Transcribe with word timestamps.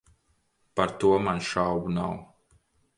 Par 0.79 0.95
to 1.05 1.13
man 1.27 1.45
šaubu 1.51 1.97
nav. 2.01 2.21